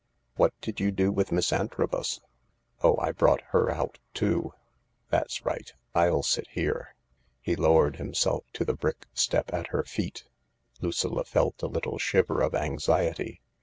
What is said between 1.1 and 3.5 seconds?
with Miss Antrobus?"" Oh, I brought